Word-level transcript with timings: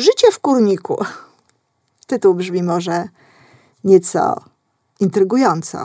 Życie 0.00 0.32
w 0.32 0.38
kurniku. 0.38 1.04
Tytuł 2.06 2.34
brzmi 2.34 2.62
może 2.62 3.08
nieco 3.84 4.44
intrygująco, 5.00 5.84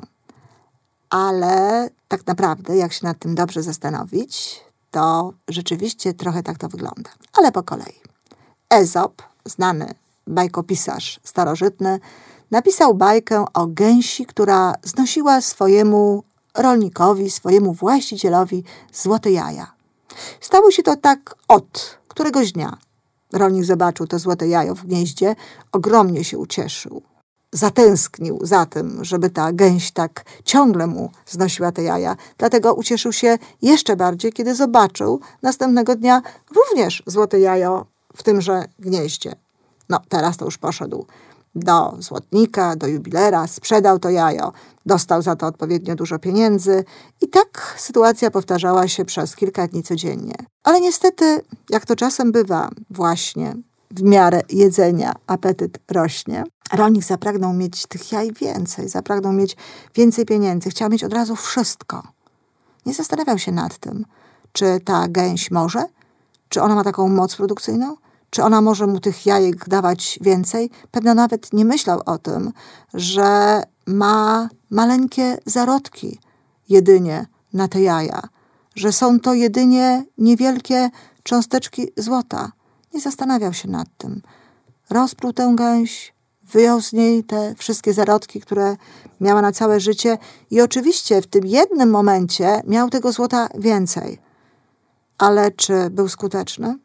ale 1.09 1.89
tak 2.07 2.27
naprawdę, 2.27 2.77
jak 2.77 2.93
się 2.93 3.05
nad 3.05 3.19
tym 3.19 3.35
dobrze 3.35 3.63
zastanowić, 3.63 4.61
to 4.91 5.33
rzeczywiście 5.47 6.13
trochę 6.13 6.43
tak 6.43 6.57
to 6.57 6.69
wygląda. 6.69 7.09
Ale 7.33 7.51
po 7.51 7.63
kolei. 7.63 8.01
Ezop, 8.69 9.21
znany 9.45 9.93
bajkopisarz 10.27 11.19
starożytny, 11.23 11.99
napisał 12.51 12.93
bajkę 12.93 13.45
o 13.53 13.67
gęsi, 13.67 14.25
która 14.25 14.73
znosiła 14.83 15.41
swojemu 15.41 16.23
rolnikowi, 16.53 17.31
swojemu 17.31 17.73
właścicielowi 17.73 18.63
złote 18.93 19.31
jaja. 19.31 19.73
Stało 20.41 20.71
się 20.71 20.83
to 20.83 20.95
tak 20.95 21.35
od 21.47 21.97
któregoś 22.07 22.51
dnia. 22.51 22.84
Rolnik 23.35 23.65
zobaczył 23.65 24.07
to 24.07 24.19
złote 24.19 24.47
jajo 24.47 24.75
w 24.75 24.85
gnieździe, 24.85 25.35
ogromnie 25.71 26.23
się 26.23 26.37
ucieszył. 26.37 27.01
Zatęsknił 27.51 28.39
za 28.41 28.65
tym, 28.65 29.03
żeby 29.03 29.29
ta 29.29 29.53
gęś 29.53 29.91
tak 29.91 30.25
ciągle 30.43 30.87
mu 30.87 31.11
znosiła 31.25 31.71
te 31.71 31.83
jaja. 31.83 32.15
Dlatego 32.37 32.73
ucieszył 32.73 33.11
się 33.11 33.37
jeszcze 33.61 33.95
bardziej, 33.95 34.33
kiedy 34.33 34.55
zobaczył 34.55 35.19
następnego 35.41 35.95
dnia 35.95 36.21
również 36.55 37.03
złote 37.05 37.39
jajo 37.39 37.85
w 38.15 38.23
tymże 38.23 38.65
gnieździe. 38.79 39.35
No, 39.89 39.99
teraz 40.09 40.37
to 40.37 40.45
już 40.45 40.57
poszedł 40.57 41.05
do 41.55 41.95
złotnika, 41.99 42.75
do 42.75 42.87
jubilera, 42.87 43.47
sprzedał 43.47 43.99
to 43.99 44.09
jajo, 44.09 44.51
dostał 44.85 45.21
za 45.21 45.35
to 45.35 45.47
odpowiednio 45.47 45.95
dużo 45.95 46.19
pieniędzy 46.19 46.83
i 47.21 47.27
tak 47.27 47.75
sytuacja 47.77 48.31
powtarzała 48.31 48.87
się 48.87 49.05
przez 49.05 49.35
kilka 49.35 49.67
dni 49.67 49.83
codziennie. 49.83 50.35
Ale 50.63 50.81
niestety, 50.81 51.41
jak 51.69 51.85
to 51.85 51.95
czasem 51.95 52.31
bywa, 52.31 52.69
właśnie 52.89 53.55
w 53.91 54.01
miarę 54.01 54.41
jedzenia 54.49 55.13
apetyt 55.27 55.79
rośnie. 55.91 56.43
Rolnik 56.73 57.03
zapragnął 57.03 57.53
mieć 57.53 57.87
tych 57.87 58.11
jaj 58.11 58.33
więcej, 58.33 58.89
zapragnął 58.89 59.33
mieć 59.33 59.57
więcej 59.95 60.25
pieniędzy, 60.25 60.69
chciał 60.69 60.89
mieć 60.89 61.03
od 61.03 61.13
razu 61.13 61.35
wszystko. 61.35 62.03
Nie 62.85 62.93
zastanawiał 62.93 63.39
się 63.39 63.51
nad 63.51 63.77
tym, 63.77 64.05
czy 64.51 64.79
ta 64.85 65.07
gęś 65.07 65.51
może, 65.51 65.85
czy 66.49 66.61
ona 66.61 66.75
ma 66.75 66.83
taką 66.83 67.09
moc 67.09 67.35
produkcyjną, 67.35 67.95
czy 68.29 68.43
ona 68.43 68.61
może 68.61 68.87
mu 68.87 68.99
tych 68.99 69.25
jajek 69.25 69.69
dawać 69.69 70.19
więcej? 70.21 70.69
Pewno 70.91 71.13
nawet 71.13 71.53
nie 71.53 71.65
myślał 71.65 72.01
o 72.05 72.17
tym, 72.17 72.51
że 72.93 73.61
ma 73.85 74.49
maleńkie 74.69 75.37
zarodki 75.45 76.19
jedynie 76.69 77.25
na 77.53 77.67
te 77.67 77.81
jaja, 77.81 78.21
że 78.75 78.91
są 78.91 79.19
to 79.19 79.33
jedynie 79.33 80.05
niewielkie 80.17 80.89
cząsteczki 81.23 81.87
złota. 81.97 82.51
Nie 82.93 83.01
zastanawiał 83.01 83.53
się 83.53 83.69
nad 83.69 83.87
tym. 83.97 84.21
Rozprół 84.89 85.33
tę 85.33 85.53
gęś, 85.55 86.13
wyjął 86.43 86.81
z 86.81 86.93
niej 86.93 87.23
te 87.23 87.55
wszystkie 87.57 87.93
zarodki, 87.93 88.41
które 88.41 88.75
miała 89.21 89.41
na 89.41 89.51
całe 89.51 89.79
życie 89.79 90.17
i 90.51 90.61
oczywiście 90.61 91.21
w 91.21 91.27
tym 91.27 91.45
jednym 91.45 91.89
momencie 91.89 92.61
miał 92.67 92.89
tego 92.89 93.11
złota 93.11 93.49
więcej. 93.57 94.19
Ale 95.17 95.51
czy 95.51 95.89
był 95.89 96.09
skuteczny? 96.09 96.77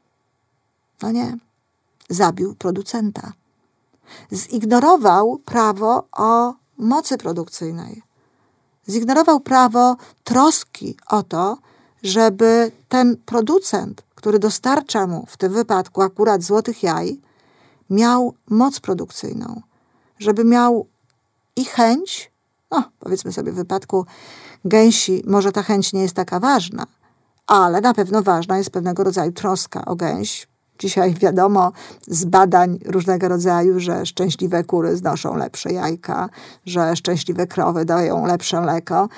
No 1.03 1.11
nie. 1.11 1.39
Zabił 2.09 2.55
producenta. 2.55 3.33
Zignorował 4.33 5.39
prawo 5.39 6.05
o 6.13 6.55
mocy 6.79 7.19
produkcyjnej. 7.19 8.03
Zignorował 8.89 9.41
prawo 9.41 9.97
troski 10.25 10.97
o 11.09 11.23
to, 11.23 11.59
żeby 12.03 12.73
ten 12.89 13.17
producent, 13.17 14.03
który 14.15 14.39
dostarcza 14.39 15.07
mu 15.07 15.27
w 15.29 15.37
tym 15.37 15.53
wypadku 15.53 16.03
akurat 16.03 16.43
złotych 16.43 16.83
jaj, 16.83 17.21
miał 17.91 18.35
moc 18.49 18.81
produkcyjną, 18.81 19.63
żeby 20.19 20.45
miał 20.45 20.87
i 21.57 21.65
chęć, 21.65 22.33
no 22.71 22.85
powiedzmy 22.99 23.33
sobie 23.33 23.53
w 23.53 23.55
wypadku 23.55 24.07
gęsi, 24.65 25.23
może 25.27 25.53
ta 25.53 25.63
chęć 25.63 25.93
nie 25.93 26.03
jest 26.03 26.15
taka 26.15 26.41
ważna, 26.41 26.87
ale 27.47 27.81
na 27.81 27.95
pewno 27.95 28.23
ważna 28.23 28.59
jest 28.59 28.71
pewnego 28.71 29.05
rodzaju 29.05 29.33
troska 29.33 29.85
o 29.85 29.97
gęś, 29.97 30.49
Dzisiaj 30.81 31.15
wiadomo 31.15 31.73
z 32.07 32.25
badań 32.25 32.79
różnego 32.87 33.29
rodzaju, 33.29 33.81
że 33.81 34.07
szczęśliwe 34.07 34.65
kury 34.65 34.97
znoszą 34.97 35.37
lepsze 35.37 35.73
jajka, 35.73 36.29
że 36.67 36.97
szczęśliwe 36.97 37.47
krowy 37.47 37.85
dają 37.85 38.27
lepsze 38.27 38.61
mleko. 38.61 39.09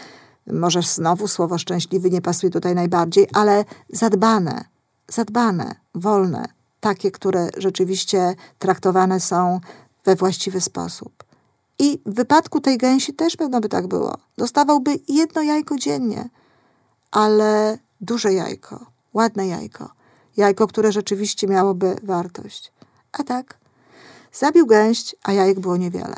Może 0.53 0.83
znowu 0.83 1.29
słowo 1.29 1.59
szczęśliwy 1.59 2.11
nie 2.11 2.23
pasuje 2.23 2.51
tutaj 2.51 2.75
najbardziej, 2.75 3.27
ale 3.33 3.65
zadbane, 3.93 4.65
zadbane, 5.09 5.75
wolne, 5.95 6.45
takie, 6.81 7.11
które 7.11 7.49
rzeczywiście 7.57 8.35
traktowane 8.59 9.21
są 9.21 9.61
we 10.05 10.17
właściwy 10.17 10.61
sposób. 10.61 11.25
I 11.79 12.01
w 12.07 12.15
wypadku 12.15 12.61
tej 12.61 12.79
gęsi 12.79 13.15
też 13.15 13.37
pewno 13.37 13.61
by 13.61 13.69
tak 13.69 13.87
było. 13.87 14.17
Dostawałby 14.39 14.99
jedno 15.09 15.43
jajko 15.43 15.77
dziennie, 15.79 16.29
ale 17.11 17.79
duże 18.01 18.33
jajko, 18.33 18.87
ładne 19.15 19.47
jajko 19.47 20.02
jajko, 20.37 20.67
które 20.67 20.93
rzeczywiście 20.93 21.47
miałoby 21.47 21.97
wartość. 22.03 22.73
A 23.13 23.25
tak, 23.25 23.59
zabił 24.33 24.67
gęść, 24.67 25.17
a 25.23 25.33
jajek 25.33 25.61
było 25.61 25.77
niewiele. 25.77 26.17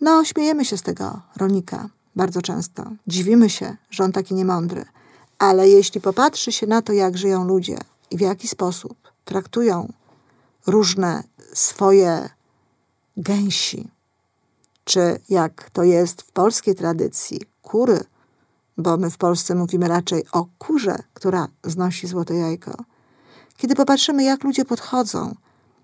No, 0.00 0.24
śmiejemy 0.24 0.64
się 0.64 0.76
z 0.76 0.82
tego 0.82 1.20
rolnika 1.36 1.88
bardzo 2.16 2.42
często. 2.42 2.84
Dziwimy 3.06 3.50
się, 3.50 3.76
że 3.90 4.04
on 4.04 4.12
taki 4.12 4.34
niemądry. 4.34 4.84
Ale 5.38 5.68
jeśli 5.68 6.00
popatrzy 6.00 6.52
się 6.52 6.66
na 6.66 6.82
to, 6.82 6.92
jak 6.92 7.18
żyją 7.18 7.44
ludzie 7.44 7.78
i 8.10 8.16
w 8.16 8.20
jaki 8.20 8.48
sposób 8.48 8.96
traktują 9.24 9.92
różne 10.66 11.22
swoje 11.52 12.28
gęsi, 13.16 13.88
czy 14.84 15.20
jak 15.28 15.70
to 15.70 15.82
jest 15.82 16.22
w 16.22 16.32
polskiej 16.32 16.74
tradycji, 16.74 17.40
kury, 17.62 18.04
bo 18.78 18.96
my 18.96 19.10
w 19.10 19.18
Polsce 19.18 19.54
mówimy 19.54 19.88
raczej 19.88 20.24
o 20.32 20.46
kurze, 20.58 20.98
która 21.14 21.48
znosi 21.64 22.06
złote 22.06 22.34
jajko. 22.34 22.84
Kiedy 23.56 23.74
popatrzymy, 23.74 24.24
jak 24.24 24.44
ludzie 24.44 24.64
podchodzą 24.64 25.34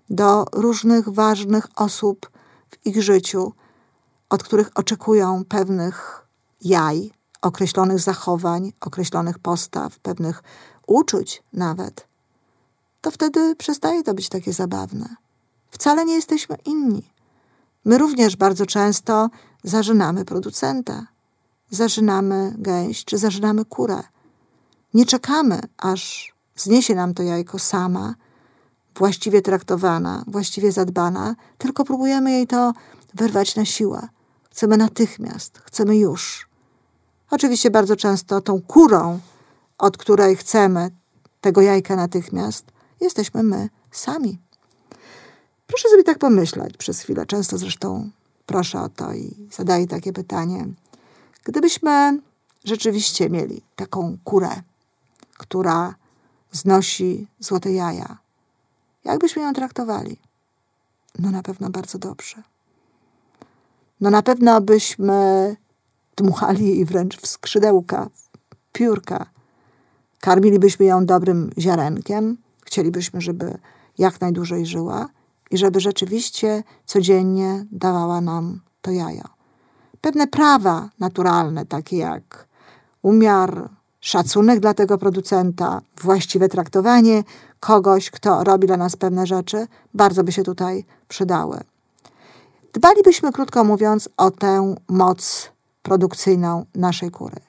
do 0.09 0.45
różnych 0.51 1.09
ważnych 1.09 1.67
osób 1.75 2.29
w 2.69 2.85
ich 2.85 3.03
życiu, 3.03 3.53
od 4.29 4.43
których 4.43 4.69
oczekują 4.75 5.45
pewnych 5.45 6.27
jaj, 6.61 7.11
określonych 7.41 7.99
zachowań, 7.99 8.73
określonych 8.81 9.39
postaw, 9.39 9.99
pewnych 9.99 10.43
uczuć 10.87 11.43
nawet, 11.53 12.07
to 13.01 13.11
wtedy 13.11 13.55
przestaje 13.55 14.03
to 14.03 14.13
być 14.13 14.29
takie 14.29 14.53
zabawne. 14.53 15.15
Wcale 15.71 16.05
nie 16.05 16.13
jesteśmy 16.13 16.55
inni. 16.65 17.13
My 17.85 17.97
również 17.97 18.35
bardzo 18.35 18.65
często 18.65 19.29
zażynamy 19.63 20.25
producenta 20.25 21.12
zażynamy 21.75 22.55
gęś 22.57 23.05
czy 23.05 23.17
zażynamy 23.17 23.65
kurę. 23.65 24.03
Nie 24.93 25.05
czekamy, 25.05 25.61
aż 25.77 26.33
zniesie 26.55 26.95
nam 26.95 27.13
to 27.13 27.23
jajko 27.23 27.59
sama, 27.59 28.15
właściwie 28.95 29.41
traktowana, 29.41 30.23
właściwie 30.27 30.71
zadbana, 30.71 31.35
tylko 31.57 31.85
próbujemy 31.85 32.31
jej 32.31 32.47
to 32.47 32.73
wyrwać 33.13 33.55
na 33.55 33.65
siłę. 33.65 34.07
Chcemy 34.51 34.77
natychmiast, 34.77 35.57
chcemy 35.57 35.97
już. 35.97 36.49
Oczywiście 37.31 37.71
bardzo 37.71 37.95
często 37.95 38.41
tą 38.41 38.61
kurą, 38.61 39.19
od 39.77 39.97
której 39.97 40.35
chcemy 40.35 40.91
tego 41.41 41.61
jajka 41.61 41.95
natychmiast, 41.95 42.65
jesteśmy 43.01 43.43
my 43.43 43.69
sami. 43.91 44.39
Proszę 45.67 45.89
sobie 45.89 46.03
tak 46.03 46.19
pomyśleć 46.19 46.77
przez 46.77 46.99
chwilę. 46.99 47.25
Często 47.25 47.57
zresztą 47.57 48.09
proszę 48.45 48.81
o 48.81 48.89
to 48.89 49.13
i 49.13 49.47
zadaję 49.51 49.87
takie 49.87 50.13
pytanie. 50.13 50.65
Gdybyśmy 51.43 52.19
rzeczywiście 52.63 53.29
mieli 53.29 53.61
taką 53.75 54.17
kurę, 54.23 54.61
która 55.37 55.95
znosi 56.51 57.27
złote 57.39 57.71
jaja, 57.71 58.17
jak 59.03 59.19
byśmy 59.19 59.41
ją 59.41 59.53
traktowali? 59.53 60.17
No 61.19 61.31
na 61.31 61.43
pewno 61.43 61.69
bardzo 61.69 61.97
dobrze. 61.97 62.43
No 64.01 64.09
na 64.09 64.21
pewno 64.21 64.61
byśmy 64.61 65.55
dmuchali 66.15 66.67
jej 66.67 66.85
wręcz 66.85 67.17
w 67.17 67.27
skrzydełka, 67.27 68.09
w 68.09 68.27
piórka. 68.71 69.25
Karmilibyśmy 70.19 70.85
ją 70.85 71.05
dobrym 71.05 71.51
ziarenkiem. 71.59 72.37
Chcielibyśmy, 72.65 73.21
żeby 73.21 73.57
jak 73.97 74.21
najdłużej 74.21 74.65
żyła 74.65 75.09
i 75.51 75.57
żeby 75.57 75.79
rzeczywiście 75.79 76.63
codziennie 76.85 77.65
dawała 77.71 78.21
nam 78.21 78.61
to 78.81 78.91
jajo 78.91 79.42
pewne 80.03 80.27
prawa 80.27 80.89
naturalne, 80.99 81.65
takie 81.65 81.97
jak 81.97 82.47
umiar, 83.01 83.69
szacunek 83.99 84.59
dla 84.59 84.73
tego 84.73 84.97
producenta, 84.97 85.81
właściwe 86.01 86.49
traktowanie 86.49 87.23
kogoś, 87.59 88.09
kto 88.09 88.43
robi 88.43 88.67
dla 88.67 88.77
nas 88.77 88.95
pewne 88.95 89.27
rzeczy, 89.27 89.67
bardzo 89.93 90.23
by 90.23 90.31
się 90.31 90.43
tutaj 90.43 90.85
przydały. 91.07 91.59
Dbalibyśmy, 92.73 93.31
krótko 93.31 93.63
mówiąc, 93.63 94.09
o 94.17 94.31
tę 94.31 94.75
moc 94.87 95.49
produkcyjną 95.83 96.65
naszej 96.75 97.11
kury. 97.11 97.39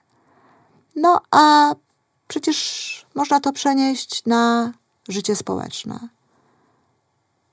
No 0.96 1.20
a 1.30 1.74
przecież 2.28 3.06
można 3.14 3.40
to 3.40 3.52
przenieść 3.52 4.24
na 4.26 4.72
życie 5.08 5.36
społeczne. 5.36 6.08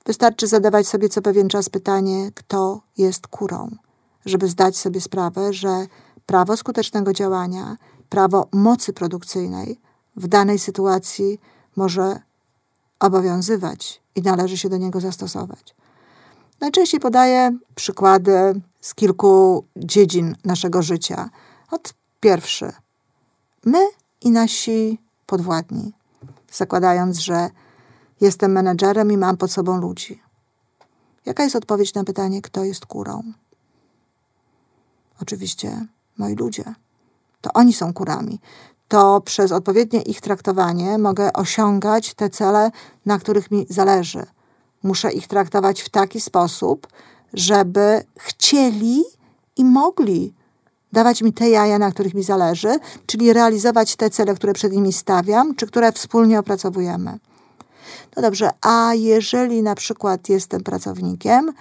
Wystarczy 0.06 0.46
zadawać 0.46 0.88
sobie 0.88 1.08
co 1.08 1.22
pewien 1.22 1.48
czas 1.48 1.68
pytanie, 1.68 2.30
kto 2.34 2.80
jest 2.98 3.26
kurą, 3.26 3.70
żeby 4.26 4.48
zdać 4.48 4.76
sobie 4.76 5.00
sprawę, 5.00 5.52
że 5.52 5.86
prawo 6.26 6.56
skutecznego 6.56 7.12
działania, 7.12 7.76
prawo 8.08 8.48
mocy 8.52 8.92
produkcyjnej 8.92 9.80
w 10.16 10.26
danej 10.26 10.58
sytuacji 10.58 11.40
może 11.76 12.20
obowiązywać 13.00 14.02
i 14.14 14.22
należy 14.22 14.58
się 14.58 14.68
do 14.68 14.76
niego 14.76 15.00
zastosować. 15.00 15.74
Najczęściej 16.60 17.00
podaję 17.00 17.58
przykłady 17.74 18.60
z 18.80 18.94
kilku 18.94 19.64
dziedzin 19.76 20.36
naszego 20.44 20.82
życia. 20.82 21.30
Od 21.70 21.94
pierwszy. 22.20 22.72
My 23.64 23.88
i 24.20 24.30
nasi 24.30 24.98
podwładni, 25.26 25.92
zakładając, 26.52 27.18
że 27.18 27.50
jestem 28.20 28.52
menedżerem 28.52 29.12
i 29.12 29.16
mam 29.16 29.36
pod 29.36 29.52
sobą 29.52 29.80
ludzi. 29.80 30.22
Jaka 31.26 31.42
jest 31.42 31.56
odpowiedź 31.56 31.94
na 31.94 32.04
pytanie, 32.04 32.42
kto 32.42 32.64
jest 32.64 32.86
kurą? 32.86 33.22
Oczywiście 35.22 35.86
moi 36.18 36.34
ludzie. 36.34 36.64
To 37.40 37.50
oni 37.54 37.72
są 37.72 37.92
kurami. 37.92 38.40
To 38.88 39.20
przez 39.20 39.52
odpowiednie 39.52 40.02
ich 40.02 40.20
traktowanie 40.20 40.98
mogę 40.98 41.32
osiągać 41.32 42.14
te 42.14 42.30
cele, 42.30 42.70
na 43.06 43.18
których 43.18 43.50
mi 43.50 43.66
zależy. 43.70 44.26
Muszę 44.82 45.12
ich 45.12 45.28
traktować 45.28 45.82
w 45.82 45.88
taki 45.88 46.20
sposób, 46.20 46.86
żeby 47.32 48.04
chcieli 48.18 49.02
i 49.56 49.64
mogli 49.64 50.34
dawać 50.92 51.22
mi 51.22 51.32
te 51.32 51.50
jaja, 51.50 51.78
na 51.78 51.90
których 51.90 52.14
mi 52.14 52.22
zależy, 52.22 52.76
czyli 53.06 53.32
realizować 53.32 53.96
te 53.96 54.10
cele, 54.10 54.34
które 54.34 54.52
przed 54.52 54.72
nimi 54.72 54.92
stawiam, 54.92 55.54
czy 55.54 55.66
które 55.66 55.92
wspólnie 55.92 56.38
opracowujemy. 56.38 57.18
No 58.16 58.22
dobrze, 58.22 58.50
a 58.60 58.94
jeżeli 58.94 59.62
na 59.62 59.74
przykład 59.74 60.28
jestem 60.28 60.62
pracownikiem, 60.62 61.52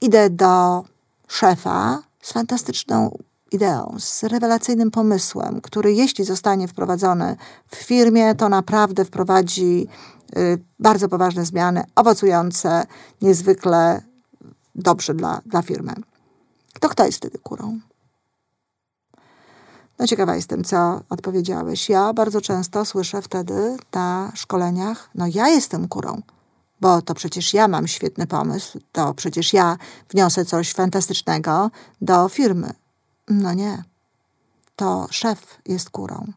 idę 0.00 0.30
do 0.30 0.84
szefa 1.28 2.02
z 2.22 2.32
fantastyczną 2.32 3.18
ideą, 3.52 3.96
z 3.98 4.24
rewelacyjnym 4.24 4.90
pomysłem, 4.90 5.60
który 5.60 5.92
jeśli 5.92 6.24
zostanie 6.24 6.68
wprowadzony 6.68 7.36
w 7.68 7.76
firmie, 7.76 8.34
to 8.34 8.48
naprawdę 8.48 9.04
wprowadzi 9.04 9.86
y, 10.36 10.58
bardzo 10.78 11.08
poważne 11.08 11.44
zmiany, 11.44 11.84
owocujące 11.94 12.86
niezwykle 13.22 14.02
dobrze 14.74 15.14
dla, 15.14 15.40
dla 15.46 15.62
firmy. 15.62 15.92
To 16.80 16.88
kto 16.88 17.06
jest 17.06 17.18
wtedy 17.18 17.38
kurą? 17.38 17.80
No 19.98 20.06
ciekawa 20.06 20.36
jestem, 20.36 20.64
co 20.64 21.00
odpowiedziałeś. 21.10 21.88
Ja 21.88 22.12
bardzo 22.12 22.40
często 22.40 22.84
słyszę 22.84 23.22
wtedy 23.22 23.76
na 23.94 24.32
szkoleniach, 24.34 25.10
no 25.14 25.26
ja 25.34 25.48
jestem 25.48 25.88
kurą, 25.88 26.22
bo 26.82 27.02
to 27.02 27.14
przecież 27.14 27.54
ja 27.54 27.68
mam 27.68 27.88
świetny 27.88 28.26
pomysł, 28.26 28.78
to 28.92 29.14
przecież 29.14 29.52
ja 29.52 29.76
wniosę 30.10 30.44
coś 30.44 30.72
fantastycznego 30.72 31.70
do 32.00 32.28
firmy. 32.28 32.70
No 33.28 33.54
nie. 33.54 33.84
To 34.76 35.06
szef 35.10 35.58
jest 35.66 35.90
kurą. 35.90 36.32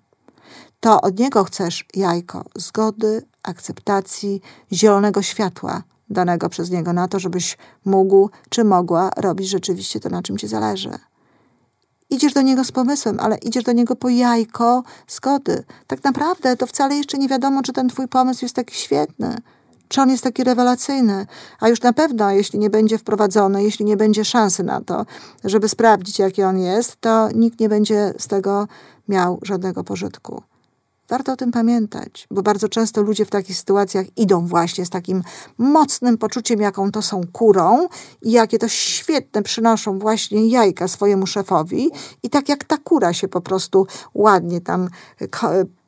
To 0.79 1.01
od 1.01 1.19
niego 1.19 1.43
chcesz 1.43 1.85
jajko 1.95 2.45
zgody, 2.55 3.21
akceptacji, 3.43 4.41
zielonego 4.73 5.21
światła 5.21 5.83
danego 6.09 6.49
przez 6.49 6.69
niego 6.69 6.93
na 6.93 7.07
to, 7.07 7.19
żebyś 7.19 7.57
mógł 7.85 8.29
czy 8.49 8.63
mogła 8.63 9.09
robić 9.17 9.49
rzeczywiście 9.49 9.99
to, 9.99 10.09
na 10.09 10.21
czym 10.21 10.37
ci 10.37 10.47
zależy. 10.47 10.91
Idziesz 12.09 12.33
do 12.33 12.41
niego 12.41 12.63
z 12.63 12.71
pomysłem, 12.71 13.19
ale 13.19 13.37
idziesz 13.37 13.63
do 13.63 13.71
niego 13.71 13.95
po 13.95 14.09
jajko 14.09 14.83
zgody. 15.07 15.63
Tak 15.87 16.03
naprawdę 16.03 16.57
to 16.57 16.67
wcale 16.67 16.95
jeszcze 16.95 17.17
nie 17.17 17.27
wiadomo, 17.27 17.61
czy 17.61 17.73
ten 17.73 17.89
twój 17.89 18.07
pomysł 18.07 18.45
jest 18.45 18.55
taki 18.55 18.75
świetny, 18.75 19.37
czy 19.87 20.01
on 20.01 20.09
jest 20.09 20.23
taki 20.23 20.43
rewelacyjny. 20.43 21.25
A 21.59 21.69
już 21.69 21.81
na 21.81 21.93
pewno, 21.93 22.31
jeśli 22.31 22.59
nie 22.59 22.69
będzie 22.69 22.97
wprowadzony, 22.97 23.63
jeśli 23.63 23.85
nie 23.85 23.97
będzie 23.97 24.25
szansy 24.25 24.63
na 24.63 24.81
to, 24.81 25.05
żeby 25.43 25.69
sprawdzić, 25.69 26.19
jaki 26.19 26.43
on 26.43 26.59
jest, 26.59 27.01
to 27.01 27.29
nikt 27.35 27.59
nie 27.59 27.69
będzie 27.69 28.13
z 28.17 28.27
tego 28.27 28.67
miał 29.07 29.39
żadnego 29.43 29.83
pożytku. 29.83 30.43
Warto 31.09 31.31
o 31.31 31.35
tym 31.35 31.51
pamiętać, 31.51 32.27
bo 32.31 32.41
bardzo 32.41 32.69
często 32.69 33.01
ludzie 33.01 33.25
w 33.25 33.29
takich 33.29 33.57
sytuacjach 33.57 34.05
idą 34.17 34.47
właśnie 34.47 34.85
z 34.85 34.89
takim 34.89 35.23
mocnym 35.57 36.17
poczuciem, 36.17 36.61
jaką 36.61 36.91
to 36.91 37.01
są 37.01 37.21
kurą 37.33 37.87
i 38.21 38.31
jakie 38.31 38.59
to 38.59 38.67
świetne 38.67 39.43
przynoszą 39.43 39.99
właśnie 39.99 40.47
jajka 40.47 40.87
swojemu 40.87 41.27
szefowi 41.27 41.91
i 42.23 42.29
tak 42.29 42.49
jak 42.49 42.63
ta 42.63 42.77
kura 42.77 43.13
się 43.13 43.27
po 43.27 43.41
prostu 43.41 43.87
ładnie 44.13 44.61
tam 44.61 44.89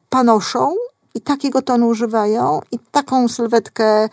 panoszą 0.10 0.76
i 1.13 1.21
takiego 1.21 1.62
tonu 1.62 1.88
używają 1.88 2.59
i 2.71 2.80
taką 2.92 3.27
sylwetkę 3.27 4.09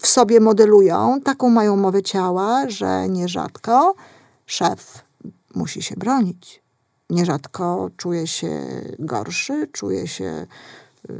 w 0.00 0.06
sobie 0.06 0.40
modelują, 0.40 1.20
taką 1.24 1.50
mają 1.50 1.76
mowę 1.76 2.02
ciała, 2.02 2.64
że 2.68 3.08
nierzadko 3.08 3.94
szef 4.46 5.04
musi 5.54 5.82
się 5.82 5.96
bronić. 5.96 6.62
Nierzadko 7.10 7.90
czuje 7.96 8.26
się 8.26 8.50
gorszy, 8.98 9.68
czuje 9.72 10.08
się 10.08 10.46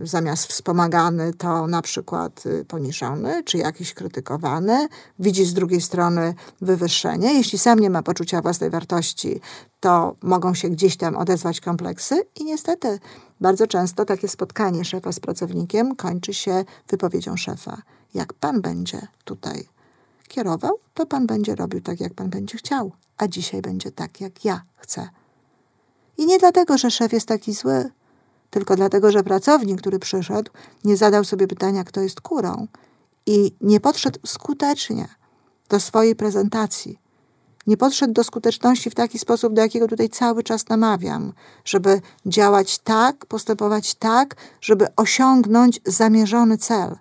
zamiast 0.02 0.46
wspomagany, 0.46 1.32
to 1.32 1.66
na 1.66 1.82
przykład 1.82 2.46
y, 2.46 2.64
poniżony, 2.64 3.44
czy 3.44 3.58
jakiś 3.58 3.94
krytykowany, 3.94 4.88
widzi 5.19 5.44
z 5.44 5.54
drugiej 5.54 5.81
strony 5.81 6.34
wywyższenie. 6.60 7.34
Jeśli 7.34 7.58
sam 7.58 7.78
nie 7.78 7.90
ma 7.90 8.02
poczucia 8.02 8.42
własnej 8.42 8.70
wartości, 8.70 9.40
to 9.81 10.16
mogą 10.22 10.54
się 10.54 10.69
gdzieś 10.69 10.96
tam 10.96 11.16
odezwać 11.16 11.60
kompleksy 11.60 12.22
i 12.40 12.44
niestety 12.44 12.98
bardzo 13.40 13.66
często 13.66 14.04
takie 14.04 14.28
spotkanie 14.28 14.84
szefa 14.84 15.12
z 15.12 15.20
pracownikiem 15.20 15.96
kończy 15.96 16.34
się 16.34 16.64
wypowiedzią 16.88 17.36
szefa. 17.36 17.82
Jak 18.14 18.32
pan 18.32 18.60
będzie 18.60 19.06
tutaj 19.25 19.69
kierował, 20.28 20.78
to 20.94 21.06
pan 21.06 21.26
będzie 21.26 21.54
robił 21.54 21.81
tak, 21.81 22.00
jak 22.00 22.14
pan 22.14 22.31
będzie 22.31 22.58
chciał, 22.58 22.92
a 23.19 23.28
dzisiaj 23.28 23.62
będzie 23.62 23.92
tak, 23.92 24.20
jak 24.20 24.44
ja 24.44 24.62
chcę. 24.76 25.08
I 26.19 26.26
nie 26.26 26.38
dlatego, 26.38 26.78
że 26.78 26.90
szef 26.90 27.12
jest 27.12 27.28
taki 27.28 27.52
zły, 27.52 27.90
tylko 28.55 28.77
dlatego, 28.77 29.12
że 29.12 29.23
pracownik, 29.23 29.81
który 29.81 29.99
przyszedł, 29.99 30.51
nie 30.85 30.97
zadał 30.97 31.25
sobie 31.25 31.47
pytania, 31.47 31.85
kto 31.85 32.01
jest 32.01 32.21
kurą 32.21 32.67
i 33.27 33.55
nie 33.61 33.81
podszedł 33.81 34.19
skutecznie 34.27 35.09
do 35.69 35.81
swojej 35.81 36.17
prezentacji. 36.17 36.99
Nie 37.67 37.77
podszedł 37.77 38.12
do 38.12 38.25
skuteczności 38.25 38.91
w 38.91 38.95
taki 38.95 39.19
sposób, 39.19 39.55
do 39.55 39.62
jakiego 39.62 39.89
tutaj 39.89 40.09
cały 40.09 40.43
czas 40.43 40.69
namawiam, 40.69 41.33
żeby 41.65 42.01
działać 42.27 42.79
tak, 42.79 43.27
postępować 43.27 43.95
tak, 43.95 44.37
żeby 44.61 44.87
osiągnąć 44.97 45.81
zamierzony 45.87 46.59
cel, 46.59 46.97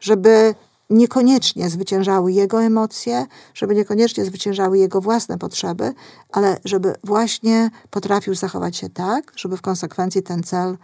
żeby 0.00 0.54
niekoniecznie 0.90 1.70
zwyciężały 1.70 2.32
jego 2.32 2.62
emocje, 2.62 3.26
żeby 3.54 3.74
niekoniecznie 3.74 4.24
zwyciężały 4.24 4.78
jego 4.78 5.00
własne 5.00 5.38
potrzeby, 5.38 5.94
ale 6.32 6.60
żeby 6.64 6.94
właśnie 7.04 7.70
potrafił 7.90 8.34
zachować 8.34 8.76
się 8.76 8.88
tak, 8.88 9.32
żeby 9.36 9.56
w 9.56 9.62
konsekwencji 9.62 10.22
ten 10.22 10.42
cel 10.42 10.76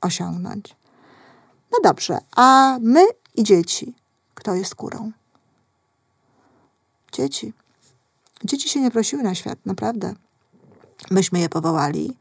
osiągnąć. 0.00 0.76
No 1.72 1.78
dobrze, 1.82 2.18
a 2.36 2.78
my 2.80 3.06
i 3.34 3.42
dzieci. 3.42 3.94
Kto 4.34 4.54
jest 4.54 4.74
kurą? 4.74 5.12
Dzieci. 7.12 7.52
Dzieci 8.44 8.68
się 8.68 8.80
nie 8.80 8.90
prosiły 8.90 9.22
na 9.22 9.34
świat, 9.34 9.58
naprawdę. 9.66 10.14
Myśmy 11.10 11.38
je 11.38 11.48
powołali 11.48 12.18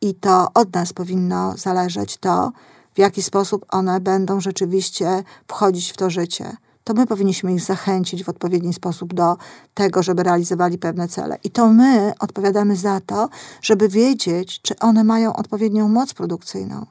i 0.00 0.14
to 0.14 0.48
od 0.54 0.74
nas 0.74 0.92
powinno 0.92 1.56
zależeć 1.56 2.16
to, 2.16 2.52
w 2.94 2.98
jaki 2.98 3.22
sposób 3.22 3.66
one 3.68 4.00
będą 4.00 4.40
rzeczywiście 4.40 5.22
wchodzić 5.48 5.92
w 5.92 5.96
to 5.96 6.10
życie 6.10 6.56
to 6.84 6.94
my 6.94 7.06
powinniśmy 7.06 7.52
ich 7.52 7.60
zachęcić 7.60 8.24
w 8.24 8.28
odpowiedni 8.28 8.74
sposób 8.74 9.14
do 9.14 9.36
tego, 9.74 10.02
żeby 10.02 10.22
realizowali 10.22 10.78
pewne 10.78 11.08
cele. 11.08 11.38
I 11.44 11.50
to 11.50 11.68
my 11.68 12.12
odpowiadamy 12.18 12.76
za 12.76 13.00
to, 13.00 13.28
żeby 13.62 13.88
wiedzieć, 13.88 14.60
czy 14.62 14.78
one 14.78 15.04
mają 15.04 15.32
odpowiednią 15.32 15.88
moc 15.88 16.14
produkcyjną. 16.14 16.86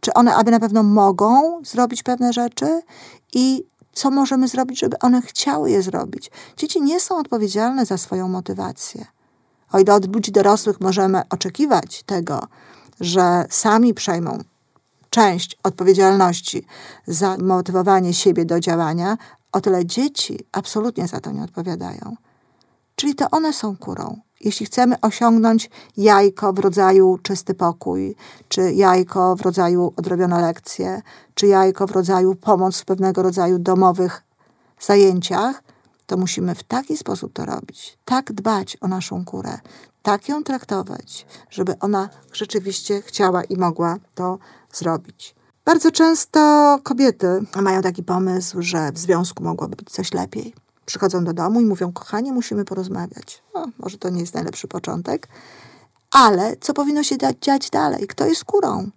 Czy 0.00 0.14
one 0.14 0.34
aby 0.34 0.50
na 0.50 0.60
pewno 0.60 0.82
mogą 0.82 1.62
zrobić 1.64 2.02
pewne 2.02 2.32
rzeczy 2.32 2.82
i 3.32 3.64
co 3.92 4.10
możemy 4.10 4.48
zrobić, 4.48 4.80
żeby 4.80 4.98
one 4.98 5.22
chciały 5.22 5.70
je 5.70 5.82
zrobić. 5.82 6.30
Dzieci 6.56 6.82
nie 6.82 7.00
są 7.00 7.16
odpowiedzialne 7.16 7.86
za 7.86 7.98
swoją 7.98 8.28
motywację. 8.28 9.06
O 9.72 9.78
ile 9.78 9.94
od 9.94 10.14
ludzi 10.14 10.32
dorosłych 10.32 10.80
możemy 10.80 11.22
oczekiwać 11.30 12.02
tego, 12.02 12.46
że 13.00 13.44
sami 13.50 13.94
przejmą 13.94 14.38
część 15.12 15.58
odpowiedzialności 15.62 16.66
za 17.06 17.36
motywowanie 17.36 18.14
siebie 18.14 18.44
do 18.44 18.60
działania, 18.60 19.16
o 19.52 19.60
tyle 19.60 19.86
dzieci 19.86 20.38
absolutnie 20.52 21.08
za 21.08 21.20
to 21.20 21.32
nie 21.32 21.42
odpowiadają. 21.42 22.16
Czyli 22.96 23.14
to 23.14 23.30
one 23.30 23.52
są 23.52 23.76
kurą. 23.76 24.20
Jeśli 24.40 24.66
chcemy 24.66 25.00
osiągnąć 25.00 25.70
jajko 25.96 26.52
w 26.52 26.58
rodzaju 26.58 27.18
czysty 27.22 27.54
pokój, 27.54 28.16
czy 28.48 28.72
jajko 28.72 29.36
w 29.36 29.40
rodzaju 29.40 29.92
odrobione 29.96 30.40
lekcje, 30.40 31.02
czy 31.34 31.46
jajko 31.46 31.86
w 31.86 31.90
rodzaju 31.90 32.34
pomoc 32.34 32.80
w 32.80 32.84
pewnego 32.84 33.22
rodzaju 33.22 33.58
domowych 33.58 34.22
zajęciach, 34.80 35.62
to 36.12 36.16
musimy 36.16 36.54
w 36.54 36.62
taki 36.62 36.96
sposób 36.96 37.32
to 37.32 37.44
robić, 37.44 37.98
tak 38.04 38.32
dbać 38.32 38.76
o 38.80 38.88
naszą 38.88 39.24
kurę, 39.24 39.58
tak 40.02 40.28
ją 40.28 40.42
traktować, 40.42 41.26
żeby 41.50 41.78
ona 41.80 42.08
rzeczywiście 42.32 43.02
chciała 43.02 43.44
i 43.44 43.56
mogła 43.56 43.96
to 44.14 44.38
zrobić. 44.72 45.34
Bardzo 45.64 45.90
często 45.90 46.78
kobiety 46.82 47.26
mają 47.62 47.82
taki 47.82 48.02
pomysł, 48.02 48.62
że 48.62 48.92
w 48.92 48.98
związku 48.98 49.44
mogłoby 49.44 49.76
być 49.76 49.90
coś 49.90 50.12
lepiej. 50.12 50.54
Przychodzą 50.86 51.24
do 51.24 51.32
domu 51.32 51.60
i 51.60 51.64
mówią: 51.64 51.92
Kochanie, 51.92 52.32
musimy 52.32 52.64
porozmawiać. 52.64 53.42
No, 53.54 53.66
może 53.78 53.98
to 53.98 54.10
nie 54.10 54.20
jest 54.20 54.34
najlepszy 54.34 54.68
początek, 54.68 55.28
ale 56.10 56.56
co 56.56 56.74
powinno 56.74 57.02
się 57.02 57.16
dziać 57.40 57.70
dalej? 57.70 58.06
Kto 58.06 58.26
jest 58.26 58.44
kurą? 58.44 58.90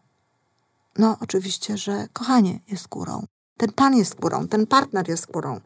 No, 0.97 1.17
oczywiście, 1.21 1.77
że 1.77 2.07
kochanie 2.13 2.59
jest 2.67 2.87
kurą. 2.87 3.25
Ten 3.57 3.71
pan 3.71 3.95
jest 3.95 4.15
kurą, 4.15 4.47
ten 4.47 4.67
partner 4.67 5.09
jest 5.09 5.27
kurą. 5.27 5.59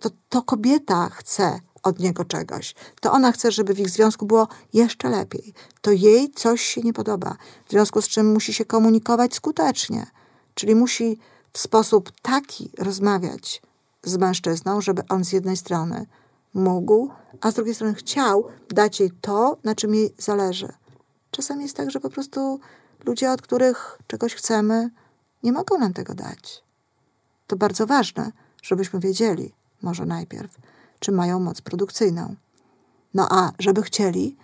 To, 0.00 0.10
to 0.28 0.42
kobieta 0.42 1.08
chce 1.08 1.60
od 1.82 1.98
niego 1.98 2.24
czegoś. 2.24 2.74
To 3.00 3.12
ona 3.12 3.32
chce, 3.32 3.52
żeby 3.52 3.74
w 3.74 3.80
ich 3.80 3.90
związku 3.90 4.26
było 4.26 4.48
jeszcze 4.72 5.08
lepiej. 5.08 5.54
To 5.80 5.90
jej 5.90 6.30
coś 6.30 6.62
się 6.62 6.80
nie 6.80 6.92
podoba, 6.92 7.36
w 7.66 7.70
związku 7.70 8.02
z 8.02 8.08
czym 8.08 8.32
musi 8.32 8.54
się 8.54 8.64
komunikować 8.64 9.34
skutecznie. 9.34 10.06
Czyli 10.54 10.74
musi 10.74 11.18
w 11.52 11.58
sposób 11.58 12.12
taki 12.22 12.70
rozmawiać 12.78 13.62
z 14.02 14.16
mężczyzną, 14.16 14.80
żeby 14.80 15.02
on 15.08 15.24
z 15.24 15.32
jednej 15.32 15.56
strony 15.56 16.06
mógł, 16.54 17.10
a 17.40 17.50
z 17.50 17.54
drugiej 17.54 17.74
strony 17.74 17.94
chciał 17.94 18.44
dać 18.68 19.00
jej 19.00 19.10
to, 19.20 19.56
na 19.64 19.74
czym 19.74 19.94
jej 19.94 20.14
zależy. 20.18 20.68
Czasami 21.30 21.62
jest 21.62 21.76
tak, 21.76 21.90
że 21.90 22.00
po 22.00 22.10
prostu 22.10 22.60
ludzie, 23.04 23.32
od 23.32 23.42
których 23.42 23.98
czegoś 24.06 24.34
chcemy, 24.34 24.90
nie 25.42 25.52
mogą 25.52 25.78
nam 25.78 25.92
tego 25.92 26.14
dać. 26.14 26.64
To 27.46 27.56
bardzo 27.56 27.86
ważne, 27.86 28.32
żebyśmy 28.62 29.00
wiedzieli, 29.00 29.52
może 29.82 30.06
najpierw, 30.06 30.56
czy 30.98 31.12
mają 31.12 31.40
moc 31.40 31.60
produkcyjną. 31.60 32.34
No 33.14 33.26
a 33.30 33.52
żeby 33.58 33.82
chcieli 33.82 34.36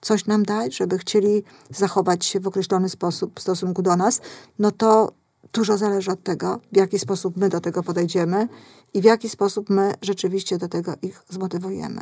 coś 0.00 0.26
nam 0.26 0.42
dać, 0.42 0.76
żeby 0.76 0.98
chcieli 0.98 1.42
zachować 1.70 2.24
się 2.24 2.40
w 2.40 2.46
określony 2.46 2.88
sposób 2.88 3.38
w 3.38 3.42
stosunku 3.42 3.82
do 3.82 3.96
nas, 3.96 4.20
no 4.58 4.70
to 4.70 5.12
dużo 5.52 5.78
zależy 5.78 6.10
od 6.10 6.22
tego, 6.22 6.60
w 6.72 6.76
jaki 6.76 6.98
sposób 6.98 7.36
my 7.36 7.48
do 7.48 7.60
tego 7.60 7.82
podejdziemy 7.82 8.48
i 8.94 9.00
w 9.00 9.04
jaki 9.04 9.28
sposób 9.28 9.70
my 9.70 9.94
rzeczywiście 10.02 10.58
do 10.58 10.68
tego 10.68 10.94
ich 11.02 11.22
zmotywujemy. 11.28 12.00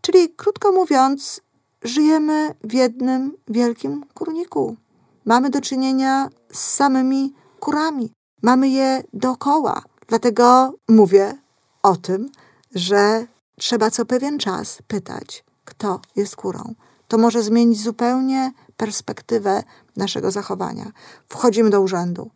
Czyli 0.00 0.28
krótko 0.36 0.72
mówiąc, 0.72 1.40
żyjemy 1.82 2.54
w 2.64 2.72
jednym 2.72 3.36
wielkim 3.48 4.04
kurniku. 4.14 4.76
Mamy 5.24 5.50
do 5.50 5.60
czynienia 5.60 6.28
z 6.52 6.58
samymi 6.58 7.34
kurami. 7.60 8.12
Mamy 8.42 8.68
je 8.68 9.02
dookoła. 9.12 9.82
Dlatego 10.08 10.74
mówię 10.88 11.38
o 11.84 11.96
tym, 11.96 12.30
że 12.74 13.26
trzeba 13.56 13.90
co 13.90 14.06
pewien 14.06 14.38
czas 14.38 14.78
pytać, 14.88 15.44
kto 15.64 16.00
jest 16.16 16.36
kurą. 16.36 16.74
To 17.08 17.18
może 17.18 17.42
zmienić 17.42 17.80
zupełnie 17.80 18.52
perspektywę 18.76 19.62
naszego 19.96 20.30
zachowania. 20.30 20.92
Wchodzimy 21.28 21.70
do 21.70 21.80
urzędu. 21.80 22.30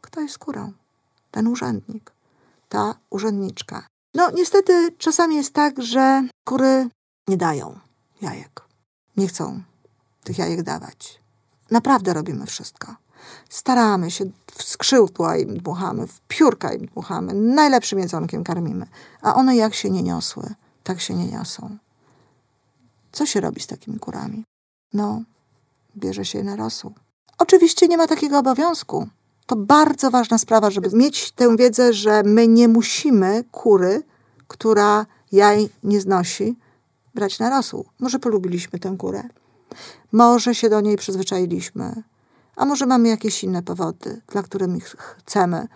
Kto 0.00 0.20
jest 0.20 0.38
kurą? 0.38 0.72
Ten 1.30 1.46
urzędnik, 1.46 2.12
ta 2.68 2.94
urzędniczka. 3.10 3.86
No, 4.14 4.30
niestety 4.30 4.92
czasami 4.98 5.36
jest 5.36 5.52
tak, 5.52 5.82
że 5.82 6.22
kury 6.44 6.88
nie 7.28 7.36
dają 7.36 7.78
jajek. 8.20 8.62
Nie 9.16 9.28
chcą 9.28 9.62
tych 10.24 10.38
jajek 10.38 10.62
dawać. 10.62 11.20
Naprawdę 11.70 12.14
robimy 12.14 12.46
wszystko. 12.46 12.94
Staramy 13.48 14.10
się, 14.10 14.24
w 14.54 14.62
skrzydła 14.62 15.36
im 15.36 15.58
dmuchamy, 15.58 16.06
w 16.06 16.20
piórka 16.20 16.72
im 16.72 16.86
dmuchamy, 16.86 17.34
najlepszym 17.34 17.98
jedzonkiem 17.98 18.44
karmimy. 18.44 18.86
A 19.22 19.34
one 19.34 19.56
jak 19.56 19.74
się 19.74 19.90
nie 19.90 20.02
niosły, 20.02 20.54
tak 20.82 21.00
się 21.00 21.14
nie 21.14 21.26
niosą. 21.26 21.76
Co 23.12 23.26
się 23.26 23.40
robi 23.40 23.60
z 23.60 23.66
takimi 23.66 23.98
kurami? 23.98 24.44
No, 24.92 25.22
bierze 25.96 26.24
się 26.24 26.38
je 26.38 26.44
na 26.44 26.56
rosół. 26.56 26.94
Oczywiście 27.38 27.88
nie 27.88 27.96
ma 27.96 28.06
takiego 28.06 28.38
obowiązku. 28.38 29.08
To 29.46 29.56
bardzo 29.56 30.10
ważna 30.10 30.38
sprawa, 30.38 30.70
żeby 30.70 30.96
mieć 30.96 31.32
tę 31.32 31.56
wiedzę, 31.56 31.92
że 31.92 32.22
my 32.22 32.48
nie 32.48 32.68
musimy 32.68 33.44
kury, 33.52 34.02
która 34.48 35.06
jaj 35.32 35.68
nie 35.82 36.00
znosi, 36.00 36.56
brać 37.14 37.38
na 37.38 37.50
rosół. 37.50 37.84
Może 38.00 38.18
polubiliśmy 38.18 38.78
tę 38.78 38.96
kurę. 38.98 39.22
Może 40.12 40.54
się 40.54 40.70
do 40.70 40.80
niej 40.80 40.96
przyzwyczailiśmy. 40.96 42.02
A 42.56 42.64
może 42.64 42.86
mamy 42.86 43.08
jakieś 43.08 43.44
inne 43.44 43.62
powody, 43.62 44.20
dla 44.26 44.42
których 44.42 44.96
chcemy, 45.26 45.68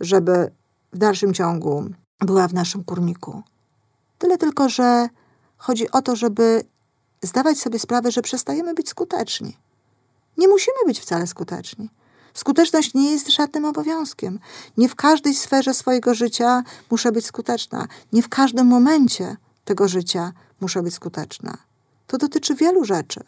żeby 0.00 0.50
w 0.92 0.98
dalszym 0.98 1.34
ciągu 1.34 1.84
była 2.20 2.48
w 2.48 2.54
naszym 2.54 2.84
kurniku. 2.84 3.42
Tyle 4.18 4.38
tylko, 4.38 4.68
że 4.68 5.08
chodzi 5.56 5.90
o 5.90 6.02
to, 6.02 6.16
żeby 6.16 6.64
zdawać 7.22 7.58
sobie 7.58 7.78
sprawę, 7.78 8.10
że 8.10 8.22
przestajemy 8.22 8.74
być 8.74 8.88
skuteczni. 8.88 9.56
Nie 10.36 10.48
musimy 10.48 10.76
być 10.86 11.00
wcale 11.00 11.26
skuteczni. 11.26 11.90
Skuteczność 12.34 12.94
nie 12.94 13.12
jest 13.12 13.28
żadnym 13.28 13.64
obowiązkiem. 13.64 14.38
Nie 14.76 14.88
w 14.88 14.94
każdej 14.94 15.34
sferze 15.34 15.74
swojego 15.74 16.14
życia 16.14 16.62
muszę 16.90 17.12
być 17.12 17.26
skuteczna. 17.26 17.86
Nie 18.12 18.22
w 18.22 18.28
każdym 18.28 18.66
momencie 18.66 19.36
tego 19.64 19.88
życia 19.88 20.32
muszę 20.60 20.82
być 20.82 20.94
skuteczna. 20.94 21.58
To 22.06 22.18
dotyczy 22.18 22.54
wielu 22.54 22.84
rzeczy. 22.84 23.20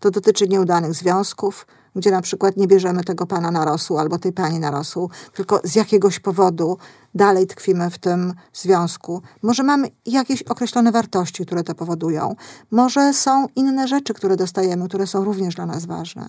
To 0.00 0.10
dotyczy 0.10 0.48
nieudanych 0.48 0.94
związków, 0.94 1.66
gdzie 1.98 2.10
na 2.10 2.22
przykład 2.22 2.56
nie 2.56 2.66
bierzemy 2.66 3.04
tego 3.04 3.26
pana 3.26 3.50
na 3.50 3.64
rosół 3.64 3.98
albo 3.98 4.18
tej 4.18 4.32
pani 4.32 4.58
na 4.58 4.70
rosół, 4.70 5.10
tylko 5.32 5.60
z 5.64 5.74
jakiegoś 5.74 6.20
powodu 6.20 6.78
dalej 7.14 7.46
tkwimy 7.46 7.90
w 7.90 7.98
tym 7.98 8.34
związku. 8.54 9.22
Może 9.42 9.62
mamy 9.62 9.88
jakieś 10.06 10.42
określone 10.42 10.92
wartości, 10.92 11.46
które 11.46 11.64
to 11.64 11.74
powodują. 11.74 12.36
Może 12.70 13.14
są 13.14 13.46
inne 13.56 13.88
rzeczy, 13.88 14.14
które 14.14 14.36
dostajemy, 14.36 14.88
które 14.88 15.06
są 15.06 15.24
również 15.24 15.54
dla 15.54 15.66
nas 15.66 15.86
ważne. 15.86 16.28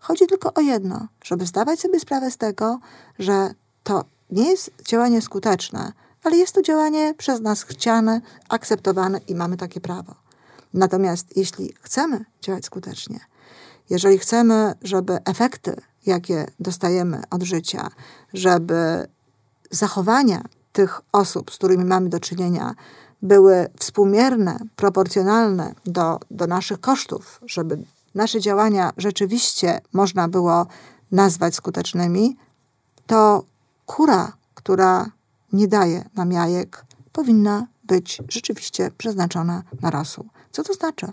Chodzi 0.00 0.26
tylko 0.26 0.54
o 0.54 0.60
jedno, 0.60 1.08
żeby 1.24 1.46
zdawać 1.46 1.80
sobie 1.80 2.00
sprawę 2.00 2.30
z 2.30 2.36
tego, 2.36 2.78
że 3.18 3.54
to 3.82 4.04
nie 4.30 4.50
jest 4.50 4.70
działanie 4.84 5.22
skuteczne, 5.22 5.92
ale 6.22 6.36
jest 6.36 6.54
to 6.54 6.62
działanie 6.62 7.14
przez 7.18 7.40
nas 7.40 7.62
chciane, 7.62 8.20
akceptowane 8.48 9.20
i 9.28 9.34
mamy 9.34 9.56
takie 9.56 9.80
prawo. 9.80 10.14
Natomiast 10.74 11.36
jeśli 11.36 11.74
chcemy 11.80 12.24
działać 12.42 12.64
skutecznie, 12.64 13.20
jeżeli 13.90 14.18
chcemy, 14.18 14.74
żeby 14.82 15.18
efekty, 15.24 15.76
jakie 16.06 16.46
dostajemy 16.60 17.22
od 17.30 17.42
życia, 17.42 17.90
żeby 18.34 19.06
zachowania 19.70 20.42
tych 20.72 21.00
osób, 21.12 21.50
z 21.50 21.54
którymi 21.54 21.84
mamy 21.84 22.08
do 22.08 22.20
czynienia, 22.20 22.74
były 23.22 23.68
współmierne, 23.78 24.58
proporcjonalne 24.76 25.74
do, 25.86 26.20
do 26.30 26.46
naszych 26.46 26.80
kosztów, 26.80 27.40
żeby 27.46 27.78
nasze 28.14 28.40
działania 28.40 28.92
rzeczywiście 28.96 29.80
można 29.92 30.28
było 30.28 30.66
nazwać 31.12 31.54
skutecznymi, 31.54 32.36
to 33.06 33.44
kura, 33.86 34.32
która 34.54 35.10
nie 35.52 35.68
daje 35.68 36.04
nam 36.14 36.32
jajek, 36.32 36.84
powinna 37.12 37.66
być 37.84 38.22
rzeczywiście 38.28 38.90
przeznaczona 38.98 39.62
na 39.80 39.90
rosół. 39.90 40.28
Co 40.52 40.64
to 40.64 40.74
znaczy? 40.74 41.12